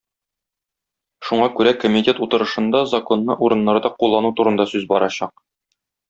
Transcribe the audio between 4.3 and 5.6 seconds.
турында сүз барачак.